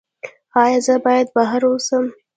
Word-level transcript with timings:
ایا 0.63 0.79
زه 0.85 0.95
باید 1.05 1.27
بهر 1.35 1.61
اوسم؟ 1.69 2.05